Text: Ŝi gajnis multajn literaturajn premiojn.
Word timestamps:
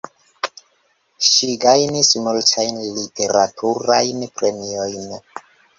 Ŝi 1.31 1.49
gajnis 1.67 2.09
multajn 2.29 2.81
literaturajn 2.97 4.29
premiojn. 4.41 5.11